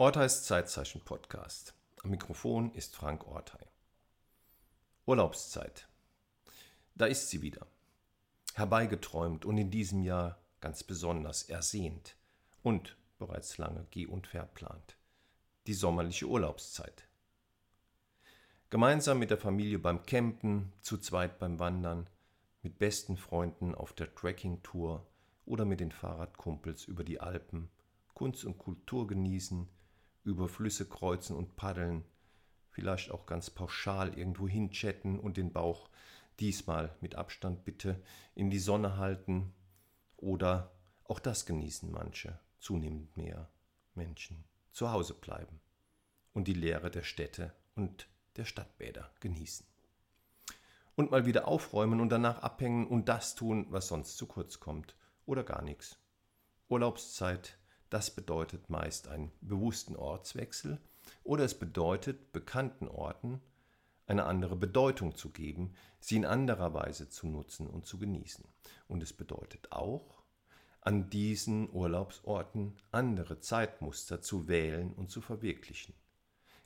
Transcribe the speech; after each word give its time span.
Ortheis 0.00 0.44
Zeitzeichen 0.44 1.02
Podcast. 1.02 1.74
Am 2.02 2.08
Mikrofon 2.08 2.72
ist 2.72 2.96
Frank 2.96 3.26
Orthei. 3.26 3.66
Urlaubszeit. 5.04 5.88
Da 6.94 7.04
ist 7.04 7.28
sie 7.28 7.42
wieder. 7.42 7.66
Herbeigeträumt 8.54 9.44
und 9.44 9.58
in 9.58 9.70
diesem 9.70 10.02
Jahr 10.02 10.38
ganz 10.62 10.84
besonders 10.84 11.42
ersehnt 11.42 12.16
und 12.62 12.96
bereits 13.18 13.58
lange 13.58 13.86
geh- 13.90 14.06
und 14.06 14.26
verplant. 14.26 14.96
Die 15.66 15.74
sommerliche 15.74 16.24
Urlaubszeit. 16.24 17.06
Gemeinsam 18.70 19.18
mit 19.18 19.28
der 19.28 19.36
Familie 19.36 19.78
beim 19.78 20.06
Campen, 20.06 20.72
zu 20.80 20.96
zweit 20.96 21.38
beim 21.38 21.58
Wandern, 21.58 22.08
mit 22.62 22.78
besten 22.78 23.18
Freunden 23.18 23.74
auf 23.74 23.92
der 23.92 24.14
Trekkingtour 24.14 25.06
oder 25.44 25.66
mit 25.66 25.80
den 25.80 25.92
Fahrradkumpels 25.92 26.86
über 26.86 27.04
die 27.04 27.20
Alpen, 27.20 27.68
Kunst 28.14 28.46
und 28.46 28.56
Kultur 28.56 29.06
genießen, 29.06 29.68
über 30.24 30.48
Flüsse 30.48 30.88
kreuzen 30.88 31.36
und 31.36 31.56
paddeln, 31.56 32.04
vielleicht 32.70 33.10
auch 33.10 33.26
ganz 33.26 33.50
pauschal 33.50 34.16
irgendwo 34.16 34.48
hinchatten 34.48 35.18
und 35.18 35.36
den 35.36 35.52
Bauch 35.52 35.90
diesmal 36.38 36.94
mit 37.00 37.14
Abstand 37.14 37.64
bitte 37.64 38.02
in 38.34 38.50
die 38.50 38.58
Sonne 38.58 38.96
halten 38.96 39.52
oder 40.16 40.72
auch 41.04 41.18
das 41.18 41.46
genießen 41.46 41.90
manche, 41.90 42.38
zunehmend 42.58 43.16
mehr 43.16 43.50
Menschen, 43.94 44.44
zu 44.72 44.90
Hause 44.90 45.14
bleiben 45.14 45.60
und 46.32 46.48
die 46.48 46.54
Leere 46.54 46.90
der 46.90 47.02
Städte 47.02 47.52
und 47.74 48.08
der 48.36 48.44
Stadtbäder 48.44 49.10
genießen. 49.20 49.66
Und 50.96 51.10
mal 51.10 51.26
wieder 51.26 51.48
aufräumen 51.48 52.00
und 52.00 52.10
danach 52.10 52.42
abhängen 52.42 52.86
und 52.86 53.08
das 53.08 53.34
tun, 53.34 53.66
was 53.70 53.88
sonst 53.88 54.16
zu 54.16 54.26
kurz 54.26 54.60
kommt 54.60 54.94
oder 55.26 55.44
gar 55.44 55.62
nichts. 55.62 55.96
Urlaubszeit 56.68 57.58
das 57.90 58.10
bedeutet 58.14 58.70
meist 58.70 59.08
einen 59.08 59.32
bewussten 59.40 59.96
Ortswechsel 59.96 60.80
oder 61.24 61.44
es 61.44 61.58
bedeutet, 61.58 62.32
bekannten 62.32 62.88
Orten 62.88 63.40
eine 64.06 64.24
andere 64.24 64.56
Bedeutung 64.56 65.14
zu 65.14 65.30
geben, 65.30 65.74
sie 66.00 66.16
in 66.16 66.24
anderer 66.24 66.74
Weise 66.74 67.08
zu 67.08 67.28
nutzen 67.28 67.66
und 67.68 67.86
zu 67.86 67.98
genießen. 67.98 68.44
Und 68.88 69.02
es 69.02 69.12
bedeutet 69.12 69.70
auch, 69.70 70.22
an 70.80 71.10
diesen 71.10 71.70
Urlaubsorten 71.70 72.76
andere 72.90 73.40
Zeitmuster 73.40 74.22
zu 74.22 74.48
wählen 74.48 74.92
und 74.94 75.10
zu 75.10 75.20
verwirklichen. 75.20 75.94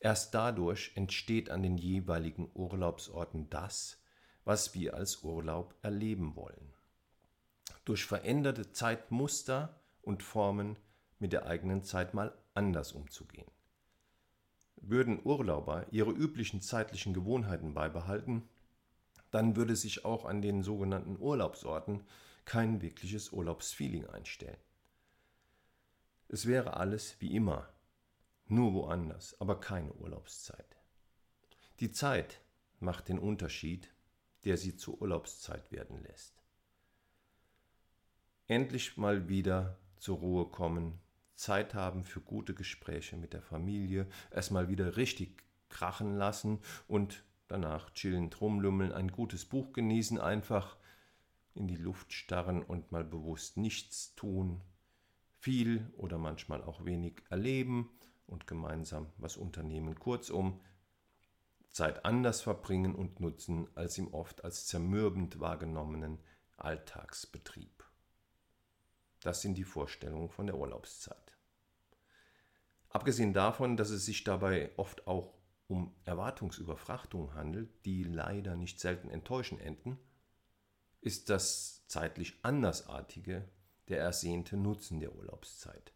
Erst 0.00 0.34
dadurch 0.34 0.92
entsteht 0.94 1.50
an 1.50 1.62
den 1.62 1.76
jeweiligen 1.76 2.50
Urlaubsorten 2.54 3.50
das, 3.50 4.02
was 4.44 4.74
wir 4.74 4.94
als 4.94 5.22
Urlaub 5.24 5.74
erleben 5.82 6.36
wollen. 6.36 6.72
Durch 7.84 8.04
veränderte 8.04 8.72
Zeitmuster 8.72 9.80
und 10.00 10.22
Formen 10.22 10.76
mit 11.18 11.32
der 11.32 11.46
eigenen 11.46 11.82
Zeit 11.82 12.14
mal 12.14 12.36
anders 12.54 12.92
umzugehen. 12.92 13.50
Würden 14.76 15.20
Urlauber 15.24 15.86
ihre 15.90 16.12
üblichen 16.12 16.60
zeitlichen 16.60 17.12
Gewohnheiten 17.12 17.74
beibehalten, 17.74 18.48
dann 19.30 19.56
würde 19.56 19.76
sich 19.76 20.04
auch 20.04 20.24
an 20.24 20.40
den 20.40 20.62
sogenannten 20.62 21.16
Urlaubsorten 21.18 22.04
kein 22.44 22.80
wirkliches 22.80 23.30
Urlaubsfeeling 23.30 24.06
einstellen. 24.06 24.56
Es 26.28 26.46
wäre 26.46 26.76
alles 26.76 27.20
wie 27.20 27.34
immer, 27.34 27.68
nur 28.46 28.72
woanders, 28.74 29.38
aber 29.40 29.60
keine 29.60 29.92
Urlaubszeit. 29.94 30.76
Die 31.80 31.90
Zeit 31.90 32.40
macht 32.80 33.08
den 33.08 33.18
Unterschied, 33.18 33.92
der 34.44 34.56
sie 34.56 34.76
zur 34.76 35.00
Urlaubszeit 35.00 35.70
werden 35.72 36.02
lässt. 36.02 36.42
Endlich 38.46 38.96
mal 38.96 39.28
wieder 39.28 39.78
zur 39.98 40.18
Ruhe 40.18 40.46
kommen, 40.48 41.00
Zeit 41.38 41.74
haben 41.74 42.04
für 42.04 42.20
gute 42.20 42.52
Gespräche 42.52 43.16
mit 43.16 43.32
der 43.32 43.42
Familie, 43.42 44.08
erstmal 44.30 44.68
wieder 44.68 44.96
richtig 44.96 45.44
krachen 45.68 46.16
lassen 46.16 46.58
und 46.88 47.24
danach 47.46 47.90
chillend 47.92 48.40
rumlümmeln, 48.40 48.92
ein 48.92 49.12
gutes 49.12 49.44
Buch 49.44 49.72
genießen, 49.72 50.18
einfach 50.18 50.76
in 51.54 51.68
die 51.68 51.76
Luft 51.76 52.12
starren 52.12 52.62
und 52.62 52.90
mal 52.92 53.04
bewusst 53.04 53.56
nichts 53.56 54.14
tun, 54.16 54.60
viel 55.38 55.88
oder 55.96 56.18
manchmal 56.18 56.62
auch 56.62 56.84
wenig 56.84 57.22
erleben 57.30 57.88
und 58.26 58.46
gemeinsam 58.46 59.06
was 59.16 59.36
unternehmen. 59.36 59.98
Kurzum, 59.98 60.60
Zeit 61.70 62.04
anders 62.04 62.40
verbringen 62.40 62.96
und 62.96 63.20
nutzen 63.20 63.68
als 63.76 63.96
im 63.96 64.12
oft 64.12 64.44
als 64.44 64.66
zermürbend 64.66 65.38
wahrgenommenen 65.38 66.18
Alltagsbetrieb. 66.56 67.77
Das 69.20 69.40
sind 69.40 69.56
die 69.56 69.64
Vorstellungen 69.64 70.28
von 70.28 70.46
der 70.46 70.56
Urlaubszeit. 70.56 71.36
Abgesehen 72.90 73.34
davon, 73.34 73.76
dass 73.76 73.90
es 73.90 74.06
sich 74.06 74.24
dabei 74.24 74.70
oft 74.76 75.06
auch 75.06 75.34
um 75.66 75.94
Erwartungsüberfrachtung 76.04 77.34
handelt, 77.34 77.84
die 77.84 78.02
leider 78.02 78.56
nicht 78.56 78.80
selten 78.80 79.10
enttäuschen 79.10 79.60
enden, 79.60 79.98
ist 81.00 81.30
das 81.30 81.86
zeitlich 81.86 82.38
Andersartige 82.42 83.48
der 83.88 84.00
ersehnte 84.00 84.56
Nutzen 84.56 85.00
der 85.00 85.14
Urlaubszeit. 85.14 85.92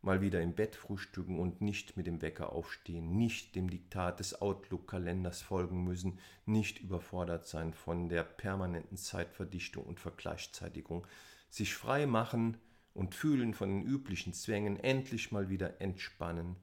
Mal 0.00 0.20
wieder 0.20 0.42
im 0.42 0.54
Bett 0.54 0.76
frühstücken 0.76 1.38
und 1.38 1.62
nicht 1.62 1.96
mit 1.96 2.06
dem 2.06 2.20
Wecker 2.20 2.52
aufstehen, 2.52 3.16
nicht 3.16 3.54
dem 3.54 3.70
Diktat 3.70 4.20
des 4.20 4.40
Outlook-Kalenders 4.40 5.40
folgen 5.40 5.82
müssen, 5.82 6.18
nicht 6.44 6.78
überfordert 6.78 7.46
sein 7.46 7.72
von 7.72 8.10
der 8.10 8.22
permanenten 8.22 8.98
Zeitverdichtung 8.98 9.84
und 9.84 10.00
Vergleichzeitigung, 10.00 11.06
sich 11.54 11.76
frei 11.76 12.06
machen 12.06 12.56
und 12.94 13.14
Fühlen 13.14 13.54
von 13.54 13.68
den 13.68 13.82
üblichen 13.84 14.32
Zwängen 14.32 14.76
endlich 14.76 15.30
mal 15.30 15.48
wieder 15.48 15.80
entspannen 15.80 16.56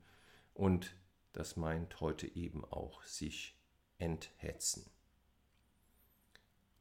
und 0.53 0.97
das 1.31 1.55
meint 1.55 2.01
heute 2.01 2.27
eben 2.35 2.65
auch 2.65 3.01
sich 3.03 3.57
enthetzen. 3.99 4.85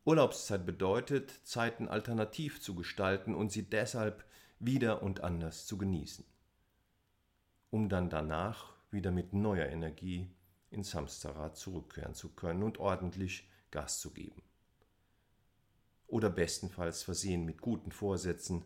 Urlaubszeit 0.04 0.66
bedeutet, 0.66 1.30
Zeiten 1.44 1.86
alternativ 1.86 2.60
zu 2.60 2.74
gestalten 2.74 3.32
und 3.32 3.52
sie 3.52 3.62
deshalb 3.62 4.24
wieder 4.58 5.04
und 5.04 5.20
anders 5.20 5.66
zu 5.66 5.78
genießen, 5.78 6.24
um 7.70 7.88
dann 7.88 8.10
danach 8.10 8.74
wieder 8.90 9.12
mit 9.12 9.34
neuer 9.34 9.66
Energie 9.66 10.28
ins 10.70 10.94
Hamsterrad 10.94 11.56
zurückkehren 11.56 12.14
zu 12.14 12.30
können 12.30 12.64
und 12.64 12.78
ordentlich 12.78 13.48
Gas 13.70 14.00
zu 14.00 14.12
geben. 14.12 14.42
Oder 16.10 16.28
bestenfalls 16.28 17.04
versehen 17.04 17.44
mit 17.44 17.60
guten 17.60 17.92
Vorsätzen 17.92 18.64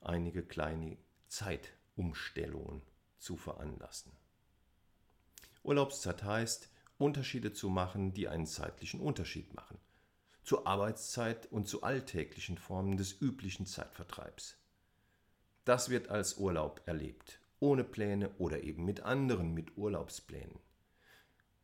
einige 0.00 0.44
kleine 0.44 0.96
Zeitumstellungen 1.26 2.80
zu 3.18 3.36
veranlassen. 3.36 4.12
Urlaubszeit 5.64 6.22
heißt, 6.22 6.70
Unterschiede 6.96 7.52
zu 7.52 7.68
machen, 7.70 8.14
die 8.14 8.28
einen 8.28 8.46
zeitlichen 8.46 9.00
Unterschied 9.00 9.52
machen. 9.52 9.78
Zur 10.44 10.68
Arbeitszeit 10.68 11.50
und 11.50 11.66
zu 11.66 11.82
alltäglichen 11.82 12.56
Formen 12.56 12.96
des 12.96 13.20
üblichen 13.20 13.66
Zeitvertreibs. 13.66 14.56
Das 15.64 15.90
wird 15.90 16.08
als 16.08 16.38
Urlaub 16.38 16.82
erlebt, 16.86 17.40
ohne 17.58 17.82
Pläne 17.82 18.30
oder 18.38 18.62
eben 18.62 18.84
mit 18.84 19.00
anderen 19.00 19.54
mit 19.54 19.76
Urlaubsplänen. 19.76 20.60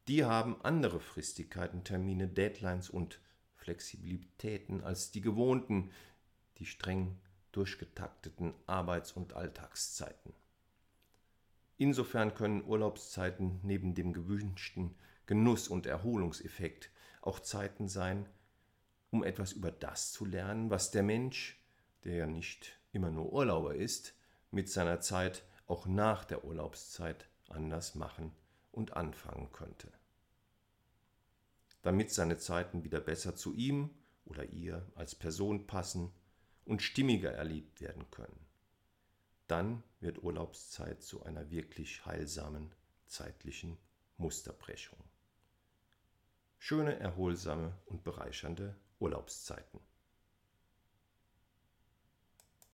Die 0.09 0.25
haben 0.25 0.61
andere 0.65 0.99
Fristigkeiten, 0.99 1.84
Termine, 1.84 2.27
Deadlines 2.27 2.91
und 2.91 3.21
Flexibilitäten 3.62 4.83
als 4.83 5.12
die 5.12 5.21
gewohnten, 5.21 5.91
die 6.59 6.67
streng 6.67 7.17
durchgetakteten 7.53 8.55
Arbeits- 8.67 9.12
und 9.12 9.34
Alltagszeiten. 9.34 10.34
Insofern 11.78 12.34
können 12.34 12.65
Urlaubszeiten 12.65 13.61
neben 13.62 13.95
dem 13.95 14.12
gewünschten 14.12 14.95
Genuss- 15.27 15.69
und 15.69 15.87
Erholungseffekt 15.87 16.91
auch 17.21 17.39
Zeiten 17.39 17.89
sein, 17.89 18.28
um 19.11 19.23
etwas 19.23 19.53
über 19.53 19.71
das 19.71 20.12
zu 20.12 20.25
lernen, 20.25 20.71
was 20.71 20.91
der 20.91 21.03
Mensch, 21.03 21.62
der 22.05 22.15
ja 22.15 22.27
nicht 22.27 22.81
immer 22.93 23.11
nur 23.11 23.33
Urlauber 23.33 23.75
ist, 23.75 24.15
mit 24.50 24.69
seiner 24.69 25.00
Zeit 25.00 25.44
auch 25.67 25.87
nach 25.87 26.25
der 26.25 26.44
Urlaubszeit 26.44 27.29
anders 27.49 27.94
machen 27.94 28.32
und 28.73 28.97
anfangen 28.97 29.53
könnte. 29.53 29.93
Damit 31.82 32.11
seine 32.12 32.38
Zeiten 32.38 32.84
wieder 32.84 33.00
besser 33.00 33.37
zu 33.37 33.52
ihm 33.52 33.90
oder 34.25 34.44
ihr 34.44 34.87
als 34.94 35.14
Person 35.14 35.67
passen 35.67 36.12
und 36.64 36.82
stimmiger 36.82 37.32
erlebt 37.32 37.81
werden 37.81 38.11
können. 38.11 38.46
Dann 39.49 39.82
wird 40.00 40.23
Urlaubszeit 40.23 41.02
zu 41.02 41.25
einer 41.25 41.50
wirklich 41.50 42.06
heilsamen 42.06 42.73
zeitlichen 43.06 43.76
Musterbrechung. 44.17 44.99
Schöne, 46.58 46.99
erholsame 46.99 47.76
und 47.87 48.05
bereichernde 48.05 48.76
Urlaubszeiten. 49.00 49.81